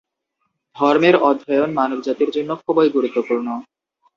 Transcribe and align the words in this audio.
ধর্মের 0.75 1.15
অধ্যয়ন 1.21 1.69
মানবজাতির 1.73 2.29
জন্য 2.31 2.51
খুবই 2.63 2.89
গুরুত্বপূর্ণ। 2.89 3.47